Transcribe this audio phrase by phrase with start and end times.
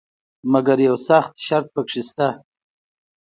[0.51, 2.27] مګر یو سخت شرط پکې شته.